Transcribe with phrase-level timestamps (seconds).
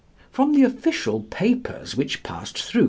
[0.31, 2.79] From the official papers which passed through M.